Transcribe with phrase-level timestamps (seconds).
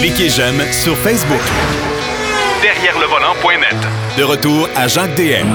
[0.00, 1.40] Cliquez j'aime sur Facebook.
[2.62, 3.76] Derrière le volant.net.
[4.18, 5.46] De retour à Jacques DM.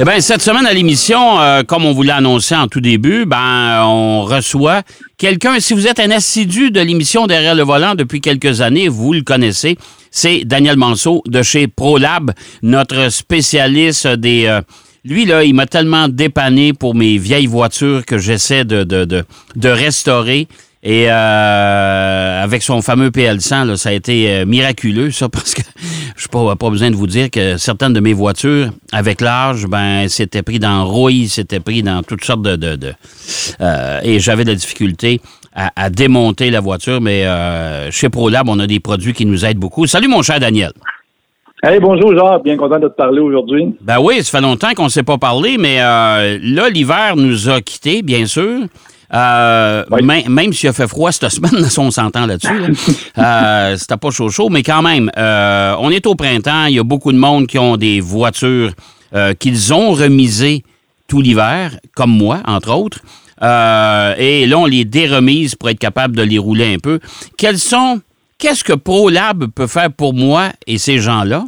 [0.00, 3.24] Eh bien, cette semaine à l'émission, euh, comme on vous l'a annoncé en tout début,
[3.24, 4.82] ben, on reçoit
[5.16, 5.58] quelqu'un.
[5.60, 9.22] Si vous êtes un assidu de l'émission Derrière le volant depuis quelques années, vous le
[9.22, 9.76] connaissez.
[10.10, 12.32] C'est Daniel Manceau de chez ProLab,
[12.62, 14.44] notre spécialiste des.
[14.46, 14.60] euh,
[15.04, 19.24] lui, là, il m'a tellement dépanné pour mes vieilles voitures que j'essaie de, de, de,
[19.56, 20.48] de restaurer.
[20.82, 25.62] Et euh, avec son fameux PL100, là, ça a été euh, miraculeux, ça, parce que
[26.16, 29.66] je n'ai pas, pas besoin de vous dire que certaines de mes voitures, avec l'âge,
[29.66, 32.56] ben, c'était pris dans rouille, c'était pris dans toutes sortes de...
[32.56, 32.92] de, de-
[33.60, 35.20] euh, et j'avais de la difficulté
[35.54, 39.44] à, à démonter la voiture, mais euh, chez ProLab, on a des produits qui nous
[39.44, 39.86] aident beaucoup.
[39.86, 40.70] Salut, mon cher Daniel.
[41.64, 42.44] Hey, bonjour, Jacques.
[42.44, 43.74] Bien content de te parler aujourd'hui.
[43.80, 47.48] Ben oui, ça fait longtemps qu'on ne s'est pas parlé, mais euh, là, l'hiver nous
[47.48, 48.60] a quittés, bien sûr.
[49.14, 50.02] Euh, Oui.
[50.02, 52.58] même- même s'il a fait froid cette semaine, on s'entend là-dessus.
[52.58, 52.68] là.
[53.18, 56.66] Euh, C'était pas chaud chaud, mais quand même, euh, on est au printemps.
[56.66, 58.72] Il y a beaucoup de monde qui ont des voitures
[59.14, 60.62] euh, qu'ils ont remisées
[61.08, 62.98] tout l'hiver, comme moi, entre autres.
[63.42, 66.98] Euh, et là, on les déremise pour être capable de les rouler un peu.
[67.38, 68.00] Quels sont,
[68.36, 71.44] qu'est-ce que ProLab peut faire pour moi et ces gens-là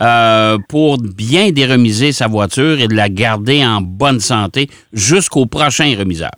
[0.00, 5.94] euh, pour bien déremiser sa voiture et de la garder en bonne santé jusqu'au prochain
[5.98, 6.30] remisage?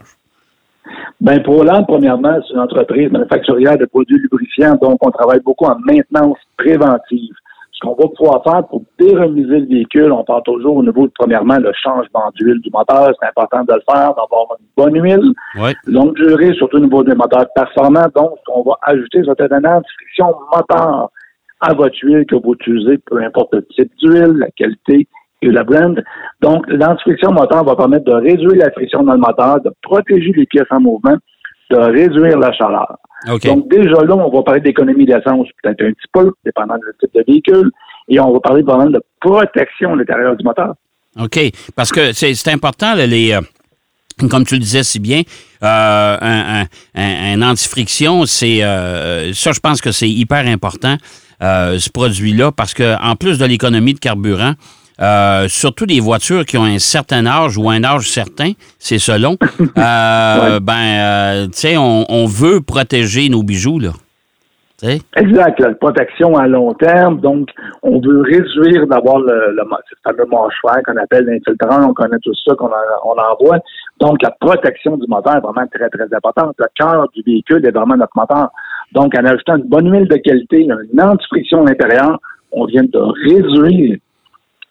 [1.25, 5.79] Ben, ProLab, premièrement, c'est une entreprise manufacturière de produits lubrifiants, donc on travaille beaucoup en
[5.79, 7.33] maintenance préventive.
[7.73, 11.13] Ce qu'on va pouvoir faire pour déremiser le véhicule, on parle toujours au niveau de,
[11.19, 13.11] premièrement, le changement d'huile du moteur.
[13.19, 15.73] C'est important de le faire, d'avoir une bonne huile, Oui.
[15.87, 18.07] longue durée, surtout au niveau des moteurs performants.
[18.15, 21.09] Donc, on va ajouter cette année friction moteur
[21.61, 25.09] à votre huile que vous utilisez, peu importe le type d'huile, la qualité
[25.51, 26.03] la brand.
[26.41, 30.47] Donc, l'antifriction moteur va permettre de réduire la friction dans le moteur, de protéger les
[30.47, 31.17] pièces en mouvement,
[31.71, 32.97] de réduire la chaleur.
[33.49, 37.15] Donc, déjà là, on va parler d'économie d'essence peut-être un petit peu, dépendant du type
[37.15, 37.71] de véhicule,
[38.09, 40.75] et on va parler vraiment de protection à l'intérieur du moteur.
[41.21, 41.39] OK.
[41.75, 43.33] Parce que c'est important, là, les.
[43.33, 43.41] euh,
[44.31, 45.23] comme tu le disais si bien,
[45.63, 46.65] euh, un, un,
[46.95, 50.97] un- un antifriction, c'est euh, ça, je pense que c'est hyper important,
[51.43, 54.53] euh, ce produit-là, parce que en plus de l'économie de carburant,
[55.01, 59.37] euh, surtout des voitures qui ont un certain âge ou un âge certain, c'est selon,
[59.79, 63.91] euh, ben, euh, tu sais, on, on veut protéger nos bijoux, là.
[65.17, 67.19] Exact, la protection à long terme.
[67.21, 67.49] Donc,
[67.83, 71.89] on veut réduire d'avoir le, le, ce fameux mâchoire qu'on appelle l'infiltrant.
[71.89, 73.59] On connaît tout ça qu'on en- on envoie.
[74.01, 76.55] Donc, la protection du moteur est vraiment très, très importante.
[76.59, 78.49] Le cœur du véhicule est vraiment notre moteur.
[78.93, 82.19] Donc, en ajoutant une bonne huile de qualité, une antifriction à l'intérieur,
[82.53, 83.97] on vient de réduire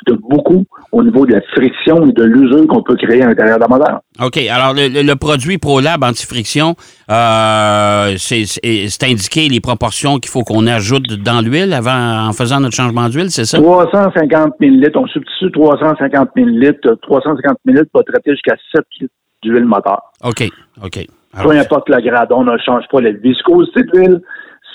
[0.05, 3.59] de beaucoup au niveau de la friction et de l'usure qu'on peut créer à l'intérieur
[3.59, 4.01] d'un moteur.
[4.23, 4.37] OK.
[4.37, 6.75] Alors, le, produit ProLab antifriction,
[7.09, 12.75] euh, c'est indiqué les proportions qu'il faut qu'on ajoute dans l'huile avant, en faisant notre
[12.75, 13.57] changement d'huile, c'est ça?
[13.57, 16.95] 350 millilitres, on substitue 350 millilitres.
[17.01, 19.13] 350 millilitres va traiter jusqu'à 7 litres
[19.43, 20.01] d'huile moteur.
[20.23, 20.47] OK.
[20.83, 21.05] OK.
[21.33, 24.21] Alors, Peu importe le grade, on ne change pas la viscosité de l'huile.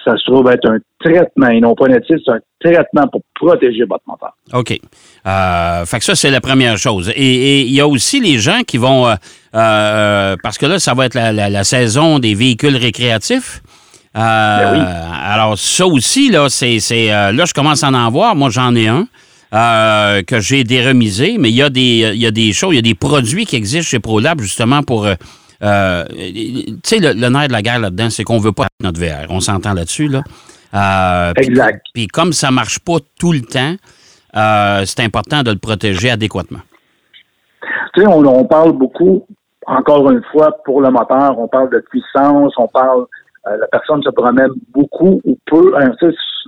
[0.09, 3.85] Ça se trouve être un traitement et non pas un c'est un traitement pour protéger
[3.85, 4.33] votre moteur.
[4.55, 4.79] OK.
[5.27, 7.13] Euh, fait que ça, c'est la première chose.
[7.15, 9.07] Et il y a aussi les gens qui vont...
[9.07, 9.15] euh,
[9.55, 13.61] euh, parce que là, ça va être la, la- la saison des véhicules récréatifs.
[14.15, 14.81] Ben oui.
[15.27, 16.79] Alors, ça aussi, là, c'est...
[17.09, 18.35] là, je commence à en voir.
[18.35, 19.07] Moi, j'en ai un.
[19.55, 22.77] euh, que j'ai déremisé, mais il y a des il y a des choses, il
[22.77, 25.07] y a des produits qui existent chez ProLab justement pour
[25.63, 29.01] euh, tu sais le, le nerf de la guerre là-dedans, c'est qu'on veut pas notre
[29.01, 29.31] VR.
[29.31, 30.23] On s'entend là-dessus là.
[30.75, 31.85] Euh, Exact.
[31.95, 33.75] Puis comme ça marche pas tout le temps,
[34.37, 36.61] euh, c'est important de le protéger adéquatement.
[37.95, 39.27] Tu sais, on, on parle beaucoup,
[39.67, 43.07] encore une fois, pour le moteur, on parle de puissance, on parle,
[43.47, 45.91] euh, la personne se promène beaucoup ou peu, hein,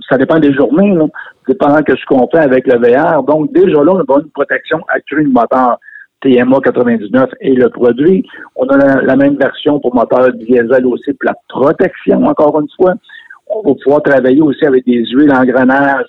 [0.08, 1.06] ça dépend des journées, là,
[1.48, 3.22] dépendant que ce qu'on fait avec le VR.
[3.22, 5.78] Donc, déjà là, on a une protection accrue du moteur
[6.22, 8.26] TMA 99 et le produit.
[8.56, 12.68] On a la, la même version pour moteur diesel aussi pour la protection, encore une
[12.76, 12.94] fois.
[13.48, 16.06] On va pouvoir travailler aussi avec des huiles engrenages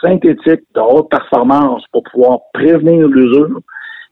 [0.00, 3.60] synthétiques de haute performance pour pouvoir prévenir l'usure.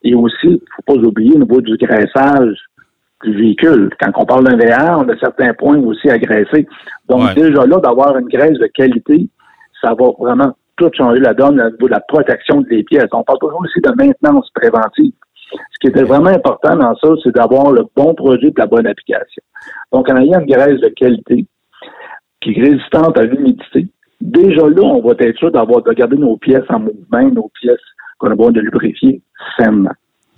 [0.03, 2.57] Et aussi, il ne faut pas oublier au niveau du graissage
[3.25, 3.91] du véhicule.
[4.01, 6.69] Quand on parle d'un VR, on a certains points aussi à graisser.
[7.09, 7.35] Donc, Ouais.
[7.35, 9.29] déjà là, d'avoir une graisse de qualité,
[9.83, 13.09] ça va vraiment tout changer la donne au niveau de la protection des pièces.
[13.13, 15.13] On parle toujours aussi de maintenance préventive.
[15.51, 18.87] Ce qui était vraiment important dans ça, c'est d'avoir le bon produit et la bonne
[18.87, 19.43] application.
[19.93, 21.47] Donc, en ayant une graisse de qualité
[22.41, 23.89] qui est résistante à l'humidité,
[24.21, 27.77] déjà là, on va être sûr d'avoir de garder nos pièces en mouvement, nos pièces
[28.19, 29.23] qu'on a besoin de lubrifier
[29.57, 29.93] sainement.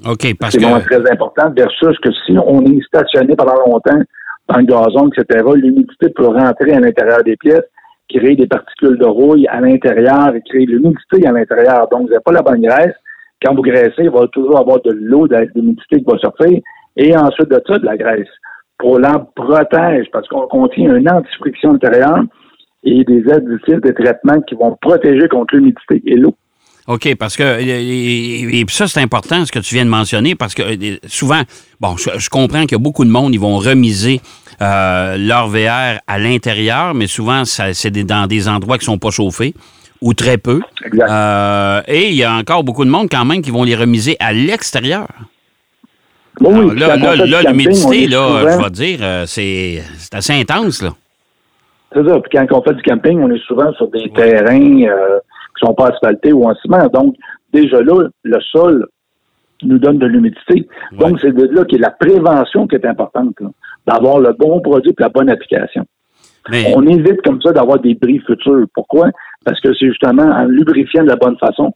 [0.07, 4.01] OK, parce C'est que vraiment très important versus que si on est stationné pendant longtemps
[4.49, 7.65] dans le gazon, etc., l'humidité peut rentrer à l'intérieur des pièces,
[8.09, 11.89] créer des particules de rouille à l'intérieur et créer de l'humidité à l'intérieur.
[11.91, 12.95] Donc, vous n'avez pas la bonne graisse.
[13.42, 16.60] Quand vous graissez, il va toujours avoir de l'eau, de l'humidité qui va sortir,
[16.96, 18.28] et ensuite de ça, de la graisse.
[18.78, 22.22] ProLab protège parce qu'on contient une antifriction intérieure
[22.82, 26.34] et des additifs de traitement qui vont protéger contre l'humidité et l'eau.
[26.87, 30.62] OK, parce que et, ça, c'est important ce que tu viens de mentionner, parce que
[31.06, 31.42] souvent,
[31.78, 34.20] bon, je, comprends qu'il y a beaucoup de monde, ils vont remiser
[34.60, 39.54] euh, leur VR à l'intérieur, mais souvent, c'est dans des endroits qui sont pas chauffés
[40.00, 40.61] ou très peu.
[40.85, 41.11] Exact.
[41.11, 44.17] Euh, et il y a encore beaucoup de monde quand même qui vont les remiser
[44.20, 45.08] à l'extérieur.
[46.41, 49.82] oui, là, là, l'humidité, là, je vais dire, euh, c'est
[50.12, 50.91] assez intense, là.
[51.93, 52.20] C'est ça.
[52.20, 55.19] Puis quand on fait du camping, on est souvent sur des terrains euh,
[55.58, 56.87] qui sont pas asphaltés ou en ciment.
[56.87, 57.17] Donc,
[57.52, 58.87] déjà là, le sol
[59.62, 60.67] nous donne de l'humidité.
[60.93, 63.35] Donc, c'est de là que la prévention qui est importante,
[63.87, 65.85] d'avoir le bon produit et la bonne application.
[66.75, 68.67] On évite comme ça d'avoir des bris futurs.
[68.75, 69.11] Pourquoi?
[69.44, 71.72] Parce que c'est justement en lubrifiant de la bonne façon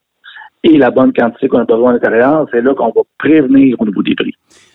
[0.64, 3.84] et la bonne quantité qu'on a besoin à l'intérieur, c'est là qu'on va prévenir au
[3.84, 4.34] niveau des bris.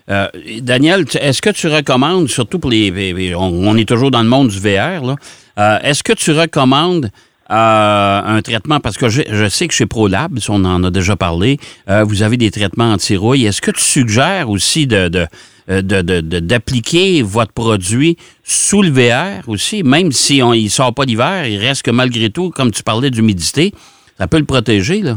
[0.10, 0.28] Euh,
[0.62, 3.34] Daniel, est-ce que tu recommandes, surtout pour les...
[3.36, 5.16] On, est toujours dans le monde du VR, là.
[5.58, 7.10] Euh, est-ce que tu recommandes
[7.52, 11.58] euh, un traitement, parce que je, sais que chez ProLab, on en a déjà parlé,
[11.88, 13.48] vous avez des traitements anti-rouille.
[13.48, 15.26] Est-ce que tu suggères aussi de,
[15.70, 21.58] d'appliquer votre produit sous le VR aussi, même si on, il sort pas l'hiver, il
[21.58, 23.72] reste que malgré tout, comme tu parlais d'humidité,
[24.18, 25.16] ça peut le protéger, là?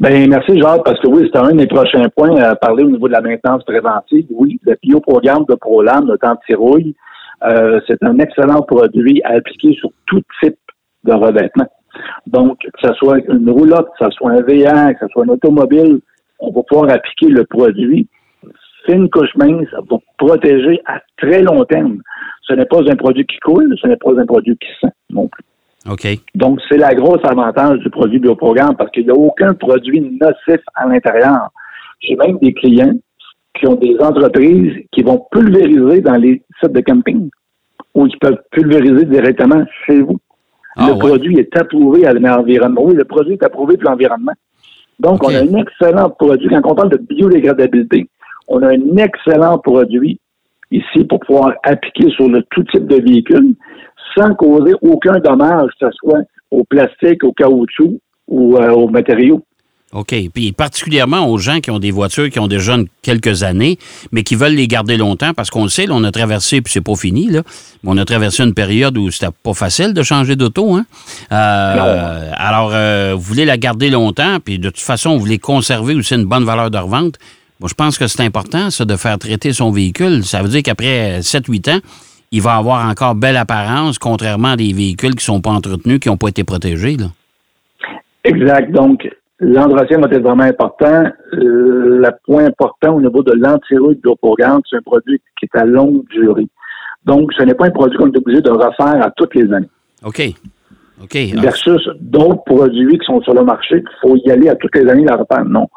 [0.00, 3.08] Ben merci, Jacques, parce que oui, c'est un des prochains points à parler au niveau
[3.08, 4.26] de la maintenance préventive.
[4.30, 6.94] Oui, le bioprogramme de ProLam, le anti-rouille,
[7.44, 10.58] euh, c'est un excellent produit à appliquer sur tout type
[11.04, 11.66] de revêtement.
[12.26, 15.28] Donc, que ce soit une roulotte, que ce soit un VR, que ce soit un
[15.28, 16.00] automobile,
[16.40, 18.08] on va pouvoir appliquer le produit.
[18.88, 21.98] Une couche mince, ça va protéger à très long terme.
[22.42, 25.28] Ce n'est pas un produit qui coule, ce n'est pas un produit qui sent non
[25.28, 25.44] plus.
[26.34, 30.60] Donc, c'est la grosse avantage du produit bioprogramme parce qu'il n'y a aucun produit nocif
[30.74, 31.48] à l'intérieur.
[32.00, 32.94] J'ai même des clients
[33.54, 37.30] qui ont des entreprises qui vont pulvériser dans les sites de camping
[37.94, 40.18] ou qui peuvent pulvériser directement chez vous.
[40.76, 42.82] Ah le produit est approuvé à l'environnement.
[42.82, 44.34] Oui, le produit est approuvé pour l'environnement.
[44.98, 46.48] Donc, on a un excellent produit.
[46.48, 48.08] Quand on parle de biodégradabilité,
[48.48, 50.18] on a un excellent produit
[50.70, 53.54] ici pour pouvoir appliquer sur le tout type de véhicule
[54.16, 59.42] sans causer aucun dommage, que ce soit au plastique, au caoutchouc ou euh, aux matériaux.
[59.92, 60.14] OK.
[60.34, 63.78] Puis particulièrement aux gens qui ont des voitures qui ont déjà quelques années,
[64.10, 66.80] mais qui veulent les garder longtemps, parce qu'on le sait, on a traversé, puis c'est
[66.80, 67.42] pas fini, là,
[67.82, 70.74] mais on a traversé une période où c'était pas facile de changer d'auto.
[70.74, 70.84] Hein?
[71.30, 75.94] Euh, alors, euh, vous voulez la garder longtemps, puis de toute façon, vous voulez conserver
[75.94, 77.14] aussi une bonne valeur de revente.
[77.60, 80.24] Moi, je pense que c'est important, ça, de faire traiter son véhicule.
[80.24, 81.80] Ça veut dire qu'après 7-8 ans,
[82.32, 86.00] il va avoir encore belle apparence, contrairement à des véhicules qui ne sont pas entretenus,
[86.00, 86.96] qui n'ont pas été protégés.
[86.96, 87.06] Là.
[88.24, 88.72] Exact.
[88.72, 89.08] Donc,
[89.40, 91.04] l'entretien va être vraiment important.
[91.32, 94.16] Euh, le point important au niveau de l'antirouille de l'eau
[94.68, 96.48] c'est un produit qui est à longue durée.
[97.04, 99.68] Donc, ce n'est pas un produit qu'on est obligé de refaire à toutes les années.
[100.04, 100.22] OK.
[101.02, 101.16] OK.
[101.40, 104.88] Versus d'autres produits qui sont sur le marché, qu'il faut y aller à toutes les
[104.90, 105.44] années la refaire.
[105.44, 105.68] Non.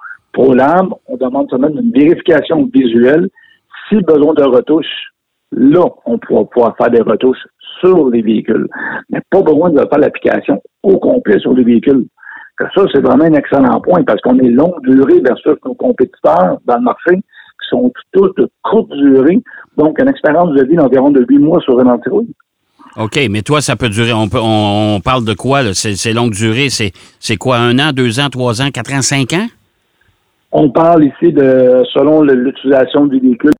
[0.53, 3.29] L'âme, on demande seulement une vérification visuelle.
[3.89, 5.09] Si besoin de retouche,
[5.51, 7.45] Là, on pourra pouvoir faire des retouches
[7.79, 8.67] sur les véhicules,
[9.09, 12.05] mais pas besoin de faire l'application au complet sur les véhicules.
[12.59, 16.75] ça, c'est vraiment un excellent point parce qu'on est longue durée versus nos compétiteurs dans
[16.75, 19.39] le marché qui sont tous de courte durée,
[19.77, 22.33] donc une expérience de vie d'environ de 8 mois sur un antirouille.
[22.97, 24.13] OK, mais toi, ça peut durer.
[24.13, 25.73] On, on, parle de quoi?
[25.73, 26.69] C'est longue durée.
[26.69, 27.57] C'est quoi?
[27.57, 29.45] Un an, deux ans, trois ans, quatre ans, cinq ans?
[30.51, 33.51] On parle ici de, selon l'utilisation du véhicule,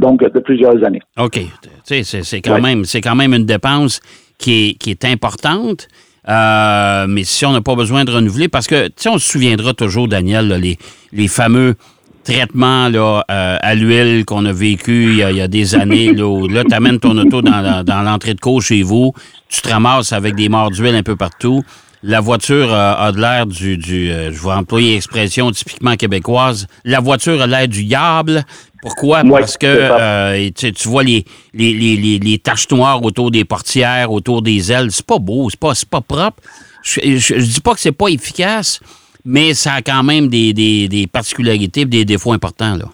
[0.00, 1.02] donc de plusieurs années.
[1.18, 1.40] OK.
[1.84, 4.00] C'est quand, même, quand même une dépense
[4.38, 5.88] qui est, qui est importante.
[6.28, 9.28] Euh, mais si on n'a pas besoin de renouveler, parce que, tu sais, on se
[9.28, 10.78] souviendra toujours, Daniel, les,
[11.12, 11.74] les fameux
[12.22, 16.12] traitements là, euh, à l'huile qu'on a vécu il y a, des années.
[16.12, 19.12] Là, là tu amènes ton auto dans, dans l'entrée de cour chez vous,
[19.48, 21.62] tu te ramasses avec des morts d'huile un peu partout.
[22.02, 27.40] La voiture a de l'air du, du je vais employer l'expression typiquement québécoise, la voiture
[27.40, 28.44] a l'air du diable,
[28.82, 29.22] pourquoi?
[29.22, 34.72] Parce que euh, tu, vois les, les, les, taches noires autour des portières, autour des
[34.72, 34.90] ailes.
[34.90, 36.42] C'est pas beau, c'est pas, pas propre.
[36.82, 38.80] Je, je, dis pas que c'est pas efficace,
[39.24, 42.74] mais ça a quand même des, des, des particularités des défauts importants.
[42.74, 42.86] Là.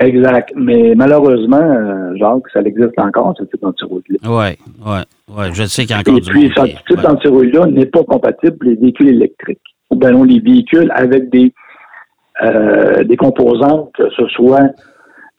[0.00, 0.50] Exact.
[0.56, 4.18] Mais malheureusement, euh, Jacques, ça existe encore, ce type d'antirouille-là.
[4.24, 5.44] Oui, oui, oui.
[5.52, 8.70] Je sais qu'il y a encore Et puis, ce type d'antirouille-là n'est pas compatible pour
[8.70, 9.60] les véhicules électriques.
[9.90, 11.52] Ou bien non, les véhicules avec des
[12.42, 14.70] euh, des composantes, que ce soit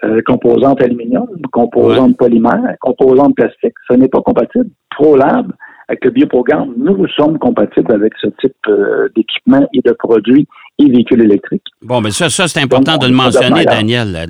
[0.03, 3.73] euh, composantes aluminium, composantes polymères, composantes plastique.
[3.89, 4.69] Ce n'est pas compatible.
[4.91, 5.51] ProLab,
[5.87, 10.47] avec le bioprogramme, nous sommes compatibles avec ce type euh, d'équipement et de produits
[10.79, 11.65] et véhicules électriques.
[11.81, 13.65] Bon, mais ça, ça c'est important Donc, de le mentionner.
[13.65, 14.27] Daniel.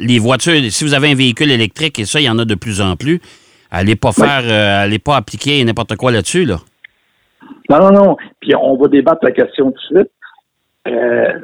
[0.00, 2.54] Les voitures, si vous avez un véhicule électrique, et ça, il y en a de
[2.54, 3.20] plus en plus,
[3.70, 4.24] allez pas Oui.
[4.26, 6.56] faire, euh, allez pas appliquer n'importe quoi là-dessus, là.
[7.70, 8.16] Non, non, non.
[8.40, 10.10] Puis on va débattre la question tout de suite.
[10.88, 11.38] Euh,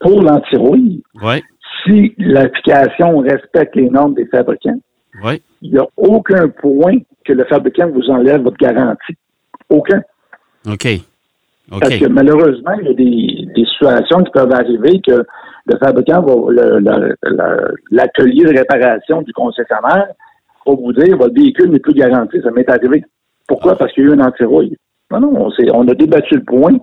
[0.00, 1.42] pour l'antirouille, Oui,
[1.84, 4.78] si l'application respecte les normes des fabricants,
[5.22, 5.42] oui.
[5.60, 9.16] il n'y a aucun point que le fabricant vous enlève votre garantie.
[9.68, 10.02] Aucun.
[10.68, 10.86] OK.
[11.80, 15.24] Parce que malheureusement, il y a des, des situations qui peuvent arriver que
[15.66, 16.34] le fabricant va,
[17.90, 20.08] l'atelier de réparation du concessionnaire
[20.66, 22.40] va vous dire votre véhicule n'est plus garanti.
[22.42, 23.04] Ça m'est arrivé.
[23.48, 23.76] Pourquoi?
[23.76, 24.76] Parce qu'il y a eu un antirouille.
[25.10, 26.78] Non, non, on, on a débattu le point.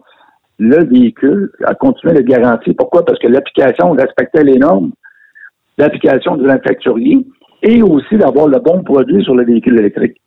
[0.59, 2.73] Le véhicule a continué d'être garanti.
[2.73, 3.05] Pourquoi?
[3.05, 4.91] Parce que l'application respectait les normes
[5.77, 7.25] d'application du manufacturier
[7.63, 10.21] et aussi d'avoir le bon produit sur le véhicule électrique.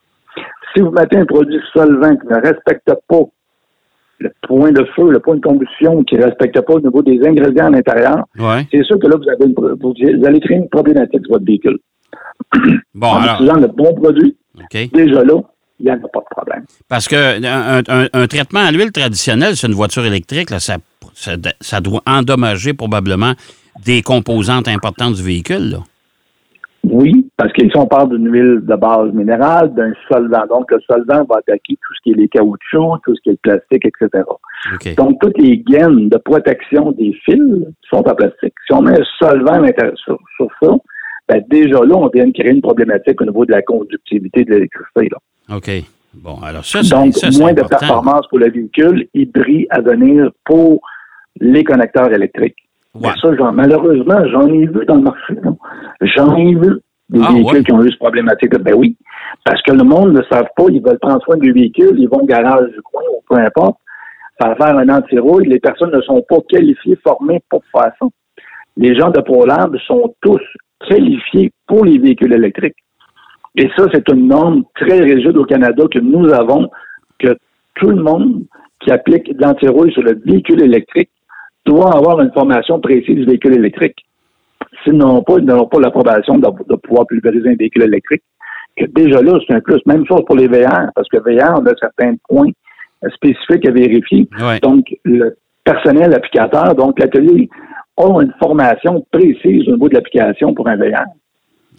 [0.75, 3.21] Si vous mettez un produit solvant qui ne respecte pas
[4.21, 7.21] le point de feu, le point de combustion qui ne respecte pas au niveau des
[7.27, 8.67] ingrédients à l'intérieur, Ouais.
[8.71, 11.79] c'est sûr que là, vous, avez une vous allez créer une problématique sur votre véhicule.
[12.95, 14.37] Bon, en alors, utilisant le bon produit,
[14.95, 15.43] déjà là,
[15.83, 16.65] il n'y a pas de problème.
[16.89, 20.77] Parce que un, un- un traitement à l'huile traditionnel, c'est une voiture électrique, là, ça,
[21.15, 23.33] ça, ça doit endommager probablement
[23.85, 25.79] des composantes importantes du véhicule, là.
[26.85, 30.81] Oui, parce que si on parle d'une huile de base minérale, d'un solvant, donc le
[30.81, 33.85] solvant va attaquer tout ce qui est les caoutchoucs, tout ce qui est le plastique,
[33.87, 34.25] etc.
[34.97, 37.41] Donc, toutes les gaines de protection des fils
[37.89, 38.55] sont en plastique.
[38.67, 40.71] Si on met un solvant sur, sur ça,
[41.33, 44.51] ben déjà là, on vient de créer une problématique au niveau de la conductivité de
[44.55, 45.09] l'électricité.
[45.11, 45.57] là.
[45.57, 45.71] OK.
[46.15, 50.31] Bon, alors ça, c'est Donc, ça, moins de performance pour le véhicule bris à venir
[50.45, 50.81] pour
[51.41, 52.57] les connecteurs électriques.
[52.95, 53.11] Ouais.
[53.25, 55.35] Mais ça, malheureusement, j'en ai vu dans le marché.
[56.03, 56.75] J'en ai vu
[57.09, 57.65] des Ah, véhicules ouais?
[57.65, 58.55] qui ont eu cette problématique.
[58.59, 58.97] Ben oui,
[59.45, 62.21] parce que le monde ne savent pas, ils veulent prendre soin du véhicule, ils vont
[62.21, 63.77] au garage du coin ou peu importe,
[64.43, 65.47] faire faire un anti-rouille.
[65.49, 68.07] Les personnes ne sont pas qualifiées, formées pour faire ça.
[68.77, 70.41] Les gens de ProLab sont tous
[70.89, 72.77] qualifiés pour les véhicules électriques.
[73.57, 76.71] Et ça, c'est une norme très rigide au Canada que nous avons,
[77.19, 77.37] que
[77.75, 78.45] tout le monde
[78.81, 81.11] qui applique de l'antirouille sur le véhicule électrique
[81.65, 83.99] doit avoir une formation précise du véhicule électrique.
[84.83, 88.23] S'ils n'ont pas, ils n'auront pas l'approbation de, de pouvoir pulvériser un véhicule électrique.
[88.77, 89.81] Que déjà là, c'est un plus.
[89.87, 92.51] Même chose pour les VR, parce que VR, on a certains points
[93.15, 94.29] spécifiques à vérifier.
[94.41, 94.59] Ouais.
[94.61, 97.49] Donc, le personnel applicateur, donc l'atelier,
[97.97, 101.05] a une formation précise au niveau de l'application pour un VR.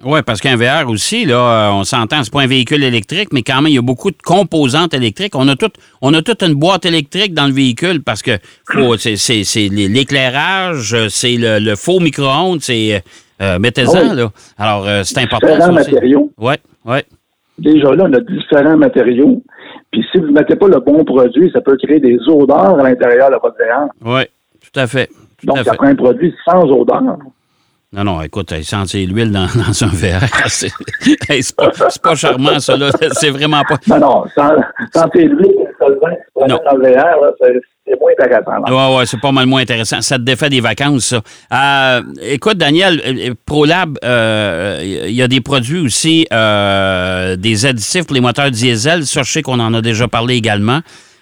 [0.05, 1.35] Oui, parce qu'un VR aussi, là,
[1.69, 4.11] euh, on s'entend, c'est pas un véhicule électrique, mais quand même, il y a beaucoup
[4.11, 5.33] de composantes électriques.
[5.33, 8.31] On a toute, on a toute une boîte électrique dans le véhicule parce que
[8.97, 13.01] c'est, c'est- c'est l'é- l'éclairage, euh, c'est le, le faux micro-ondes, c'est
[13.41, 14.15] euh, mettez-en, Ah oui.
[14.17, 14.29] là.
[14.57, 15.47] Alors, euh, c'est important.
[15.47, 15.91] Différents ça aussi.
[15.93, 16.31] matériaux.
[16.37, 16.53] Oui,
[16.85, 16.97] oui.
[17.59, 19.41] Déjà là, on a différents matériaux.
[19.91, 22.83] Puis si vous ne mettez pas le bon produit, ça peut créer des odeurs à
[22.83, 23.87] l'intérieur de votre VR.
[24.03, 24.23] Oui,
[24.59, 25.09] tout à fait.
[25.43, 27.01] Donc, ça prend un produit sans odeur.
[27.93, 30.71] Non, non, écoute, sentir l'huile dans, dans un VR, c'est,
[31.29, 31.43] hey,
[32.01, 32.89] pas, charmant, ça, là.
[33.11, 33.77] C'est vraiment pas.
[33.87, 37.31] Non, non, tes l'huile, dans le VR, là,
[37.85, 38.51] c'est moins intéressant.
[38.67, 40.01] Oui, oui, c'est pas mal moins intéressant.
[40.01, 41.21] Ça te défait des vacances, ça.
[41.53, 48.05] Euh, écoute, Daniel, euh, ProLab, euh, il y a des produits aussi, euh, des additifs
[48.05, 49.05] pour les moteurs diesel.
[49.05, 50.79] Ça, je sais qu'on en a déjà parlé également.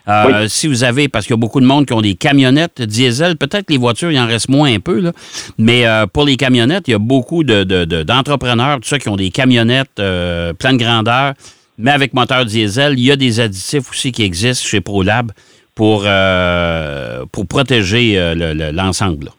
[0.07, 2.81] Euh, Si vous avez, parce qu'il y a beaucoup de monde qui ont des camionnettes
[2.81, 5.11] diesel, peut-être que les voitures, il en reste moins un peu, là.
[5.57, 8.97] mais euh, pour les camionnettes, il y a beaucoup de- de- de- d'entrepreneurs, tout ça,
[8.99, 11.33] qui ont des camionnettes euh, pleine grandeur,
[11.77, 12.93] mais avec moteur diesel.
[12.97, 15.31] Il y a des additifs aussi qui existent chez ProLab
[15.75, 19.29] pour, euh, pour protéger le- le- l'ensemble.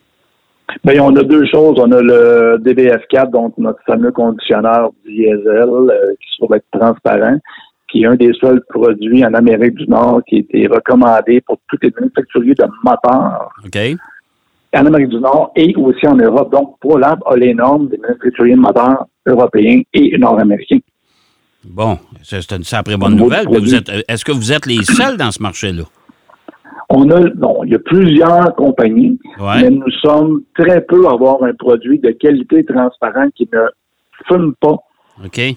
[0.84, 1.76] Bien, on a deux choses.
[1.78, 5.38] On a le DBF4, donc notre fameux conditionneur diesel
[5.68, 7.36] euh, qui se trouve être transparent,
[7.92, 11.58] qui est un des seuls produits en Amérique du Nord qui a été recommandé pour
[11.68, 13.78] tous les manufacturiers de moteurs OK?
[14.74, 16.50] en Amérique du Nord et aussi en Europe.
[16.50, 20.78] Donc, ProLab a les normes des manufacturiers de moteurs européens et nord-américains.
[21.64, 23.46] Bon, c'est une sacrée bonne nouvelle.
[24.08, 25.82] Est-ce que vous êtes les seuls dans ce marché-là?
[26.88, 29.62] On a, bon, il y a plusieurs compagnies, Ouais.
[29.62, 33.60] mais nous sommes très peu à avoir un produit de qualité transparent qui ne
[34.26, 34.76] fume pas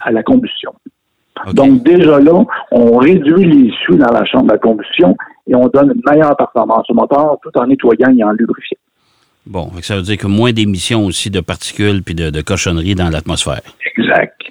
[0.02, 0.74] à la combustion.
[1.54, 5.16] Donc, déjà là, on réduit les suies dans la chambre à combustion
[5.48, 8.78] et on donne une meilleure performance au moteur tout en nettoyant et en lubrifiant.
[9.46, 13.10] Bon, ça veut dire que moins d'émissions aussi de particules puis de, de cochonneries dans
[13.10, 13.62] l'atmosphère.
[13.98, 14.42] Exact.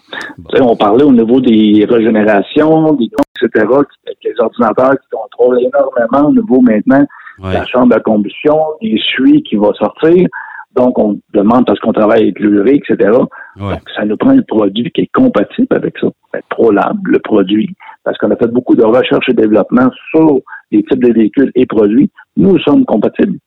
[0.60, 6.28] On parlait au niveau des régénérations, des etc., qui- avec les ordinateurs qui contrôlent énormément
[6.28, 7.04] au niveau maintenant
[7.42, 7.52] Ouais.
[7.52, 10.28] la chambre à combustion, des suies qui vont sortir.
[10.76, 13.10] Donc, on demande parce qu'on travaille avec l'urée, etc.
[13.56, 16.08] Donc, ça nous prend un produit qui est compatible avec ça.
[16.50, 20.40] ProLab, le produit, parce qu'on a fait beaucoup de recherche et développement sur
[20.72, 22.10] les types de véhicules et produits.
[22.36, 23.38] Nous sommes compatibles.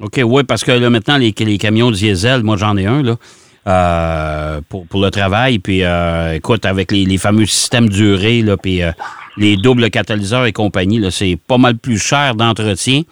[0.00, 3.16] OK, oui, parce que là, maintenant, les, les camions diesel, moi, j'en ai un, là.
[3.66, 5.58] Euh, pour, pour, le travail.
[5.58, 8.90] Puis, euh, écoute, avec les, les, fameux systèmes durés, là, puis euh,
[9.36, 13.02] les doubles catalyseurs et compagnie, là, c'est pas mal plus cher d'entretien.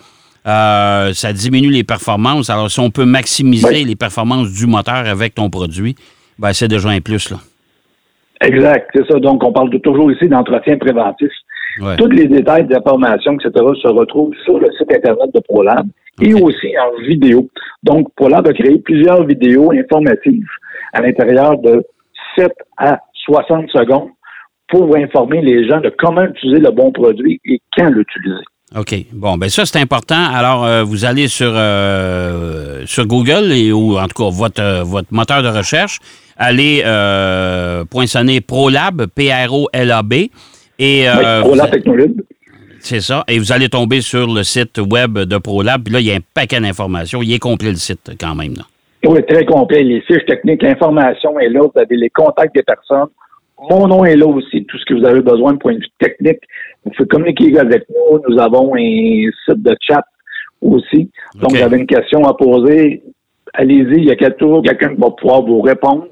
[0.46, 2.50] Euh, ça diminue les performances.
[2.50, 5.94] Alors, si on peut maximiser les performances du moteur avec ton produit,
[6.38, 7.30] ben, c'est déjà un plus.
[7.30, 7.38] Là.
[8.40, 9.18] Exact, c'est ça.
[9.18, 11.30] Donc, on parle de, toujours ici d'entretien préventif.
[11.80, 11.96] Ouais.
[11.96, 13.50] Tous les détails d'informations, etc.,
[13.82, 15.86] se retrouvent sur le site Internet de ProLab
[16.20, 17.48] et aussi en vidéo.
[17.82, 20.48] Donc, ProLab a créé plusieurs vidéos informatives
[20.92, 21.84] à l'intérieur de
[22.36, 24.08] 7 à 60 secondes
[24.68, 28.44] pour informer les gens de comment utiliser le bon produit et quand l'utiliser.
[28.76, 28.94] OK.
[29.12, 30.22] Bon, ben ça, c'est important.
[30.30, 34.82] Alors, euh, vous allez sur, euh, sur Google et, ou en tout cas votre, euh,
[34.82, 35.98] votre moteur de recherche.
[36.36, 36.82] Allez
[37.90, 40.12] poinçonner ProLab, P-R-O-L-A-B.
[40.78, 42.20] Et, oui, ProLab Technolib.
[42.80, 43.24] C'est ça.
[43.26, 45.82] Et vous allez tomber sur le site web de ProLab.
[45.82, 47.22] Puis là, il y a un paquet d'informations.
[47.22, 48.54] Il est complet, le site, quand même.
[48.54, 48.62] Là.
[49.04, 49.82] Oui, très complet.
[49.82, 51.62] Les fiches techniques, l'information est là.
[51.62, 53.08] Vous avez les contacts des personnes.
[53.70, 55.88] Mon nom est là aussi, tout ce que vous avez besoin de point de vue
[55.98, 56.40] technique.
[56.84, 58.20] Vous pouvez communiquer avec nous.
[58.28, 60.04] Nous avons un site de chat
[60.60, 61.10] aussi.
[61.34, 63.02] Donc, vous avez une question à poser.
[63.54, 66.06] Allez-y, il y a toujours quelqu'un qui va pouvoir vous répondre.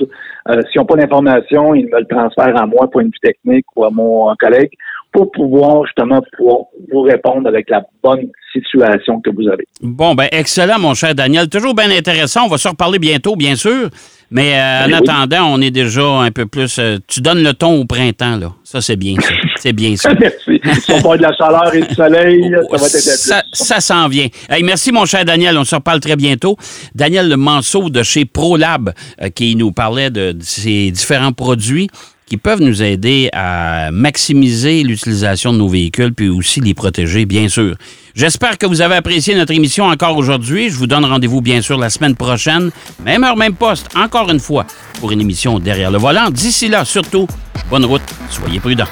[0.49, 3.67] Euh, S'ils n'ont pas d'informations, ils me le transfèrent à moi, point de vue technique,
[3.77, 4.73] ou à mon collègue,
[5.17, 6.59] pour pouvoir justement pouvoir
[6.93, 9.67] vous répondre avec la bonne situation que vous avez.
[9.81, 11.49] Bon, ben excellent, mon cher Daniel.
[11.49, 12.45] Toujours bien intéressant.
[12.45, 13.89] On va se reparler bientôt, bien sûr.
[14.31, 14.95] Mais euh, en oui.
[14.95, 16.79] attendant, on est déjà un peu plus.
[16.79, 18.53] Euh, tu donnes le ton au printemps, là.
[18.63, 19.33] Ça, c'est bien, ça.
[19.57, 20.13] C'est bien, ça.
[20.21, 20.61] merci.
[20.83, 24.09] Si on parle de la chaleur et du soleil, ça va être Ça, ça s'en
[24.09, 24.27] vient.
[24.51, 25.57] Hey, merci, mon cher Daniel.
[25.57, 26.59] On se reparle très bientôt.
[26.95, 28.93] Daniel Manceau de chez ProLab,
[29.23, 31.89] euh, qui nous parlait de, de ces différents produits
[32.27, 37.49] qui peuvent nous aider à maximiser l'utilisation de nos véhicules, puis aussi les protéger, bien
[37.49, 37.77] sûr.
[38.17, 40.69] J'espère que vous avez apprécié notre émission encore aujourd'hui.
[40.69, 42.71] Je vous donne rendez-vous, bien sûr, la semaine prochaine,
[43.05, 44.67] même heure, même poste, encore une fois,
[44.99, 46.31] pour une émission Derrière le volant.
[46.31, 47.29] D'ici là, surtout,
[47.71, 48.89] bonne route, soyez prudents.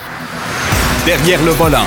[1.05, 1.87] Derrière le volant.